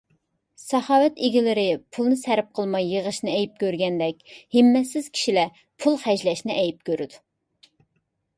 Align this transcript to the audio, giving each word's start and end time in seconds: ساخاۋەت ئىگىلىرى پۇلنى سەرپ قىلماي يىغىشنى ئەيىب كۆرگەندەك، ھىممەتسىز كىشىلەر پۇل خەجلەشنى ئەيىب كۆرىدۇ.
ساخاۋەت 0.61 1.19
ئىگىلىرى 1.27 1.65
پۇلنى 1.97 2.17
سەرپ 2.21 2.49
قىلماي 2.59 2.87
يىغىشنى 2.93 3.35
ئەيىب 3.35 3.53
كۆرگەندەك، 3.65 4.25
ھىممەتسىز 4.57 5.11
كىشىلەر 5.19 5.53
پۇل 5.85 6.01
خەجلەشنى 6.07 6.55
ئەيىب 6.59 6.83
كۆرىدۇ. 6.91 7.25